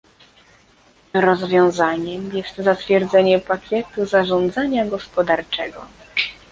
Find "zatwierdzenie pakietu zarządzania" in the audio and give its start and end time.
2.57-4.85